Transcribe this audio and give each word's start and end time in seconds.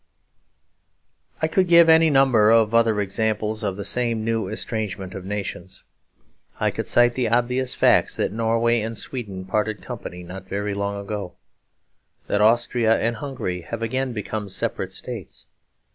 I 1.43 1.47
could 1.47 1.67
give 1.67 1.87
any 1.87 2.09
number 2.09 2.49
of 2.49 2.73
other 2.73 2.99
examples 2.99 3.61
of 3.61 3.77
the 3.77 3.85
same 3.85 4.25
new 4.25 4.47
estrangement 4.47 5.13
of 5.13 5.27
nations. 5.27 5.83
I 6.59 6.71
could 6.71 6.87
cite 6.87 7.13
the 7.13 7.29
obvious 7.29 7.75
facts 7.75 8.15
that 8.17 8.33
Norway 8.33 8.81
and 8.81 8.97
Sweden 8.97 9.45
parted 9.45 9.79
company 9.83 10.23
not 10.23 10.49
very 10.49 10.73
long 10.73 10.99
ago, 10.99 11.33
that 12.25 12.41
Austria 12.41 12.97
and 12.99 13.17
Hungary 13.17 13.61
have 13.61 13.83
again 13.83 14.11
become 14.11 14.49
separate 14.49 14.91
states. 14.91 15.45